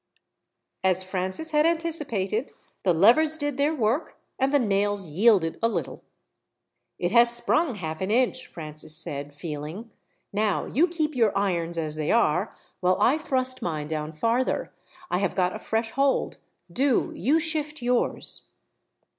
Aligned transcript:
As 0.83 1.03
Francis 1.03 1.51
had 1.51 1.63
anticipated, 1.67 2.51
the 2.81 2.91
levers 2.91 3.37
did 3.37 3.57
their 3.57 3.75
work, 3.75 4.17
and 4.39 4.51
the 4.51 4.57
nails 4.57 5.05
yielded 5.05 5.59
a 5.61 5.67
little. 5.69 6.03
"It 6.97 7.11
has 7.11 7.31
sprung 7.31 7.75
half 7.75 8.01
an 8.01 8.09
inch," 8.09 8.47
Francis 8.47 8.97
said, 8.97 9.31
feeling. 9.31 9.91
"Now 10.33 10.65
you 10.65 10.87
keep 10.87 11.13
your 11.13 11.37
irons 11.37 11.77
as 11.77 11.97
they 11.97 12.09
are, 12.09 12.55
while 12.79 12.97
I 12.99 13.19
thrust 13.19 13.61
mine 13.61 13.87
down 13.87 14.11
farther. 14.11 14.73
I 15.11 15.19
have 15.19 15.35
got 15.35 15.55
a 15.55 15.59
fresh 15.59 15.91
hold. 15.91 16.39
Do 16.73 17.13
you 17.15 17.39
shift 17.39 17.83
yours." 17.83 18.49